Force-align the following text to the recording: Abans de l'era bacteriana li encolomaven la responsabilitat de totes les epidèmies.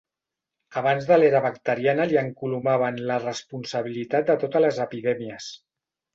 Abans 0.79 1.03
de 1.09 1.17
l'era 1.19 1.41
bacteriana 1.45 2.07
li 2.13 2.17
encolomaven 2.21 2.99
la 3.11 3.19
responsabilitat 3.27 4.33
de 4.33 4.39
totes 4.47 4.67
les 4.67 4.83
epidèmies. 4.89 5.53